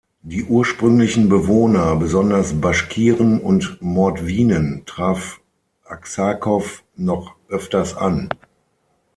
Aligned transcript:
Die 0.23 0.45
ursprünglichen 0.45 1.29
Bewohner, 1.29 1.95
besonders 1.95 2.59
Baschkiren 2.59 3.39
und 3.39 3.77
Mordwinen, 3.83 4.81
traf 4.87 5.39
Aksakow 5.85 6.81
noch 6.95 7.35
öfters 7.49 7.93
an. 7.95 8.27